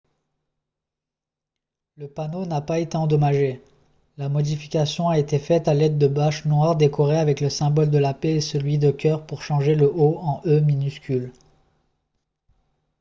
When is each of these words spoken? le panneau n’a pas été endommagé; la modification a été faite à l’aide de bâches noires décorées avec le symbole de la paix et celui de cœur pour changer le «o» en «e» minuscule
le 1.95 2.07
panneau 2.07 2.47
n’a 2.47 2.59
pas 2.59 2.79
été 2.79 2.97
endommagé; 2.97 3.61
la 4.17 4.29
modification 4.29 5.09
a 5.09 5.19
été 5.19 5.37
faite 5.37 5.67
à 5.67 5.75
l’aide 5.75 5.99
de 5.99 6.07
bâches 6.07 6.45
noires 6.45 6.75
décorées 6.75 7.19
avec 7.19 7.39
le 7.39 7.51
symbole 7.51 7.91
de 7.91 7.99
la 7.99 8.15
paix 8.15 8.33
et 8.37 8.41
celui 8.41 8.79
de 8.79 8.89
cœur 8.89 9.23
pour 9.27 9.43
changer 9.43 9.75
le 9.75 9.85
«o» 9.95 10.17
en 10.17 10.41
«e» 10.47 10.59
minuscule 10.61 11.31